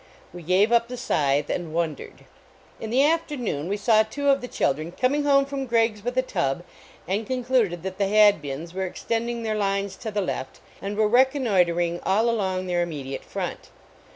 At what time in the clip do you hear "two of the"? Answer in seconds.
4.01-4.47